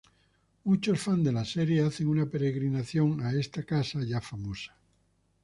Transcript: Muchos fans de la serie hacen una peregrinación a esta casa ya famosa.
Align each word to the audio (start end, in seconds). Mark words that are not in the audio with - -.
Muchos 0.63 0.99
fans 0.99 1.23
de 1.23 1.31
la 1.31 1.45
serie 1.45 1.83
hacen 1.85 2.07
una 2.07 2.25
peregrinación 2.25 3.21
a 3.23 3.33
esta 3.35 3.61
casa 3.61 4.01
ya 4.03 4.19
famosa. 4.19 4.75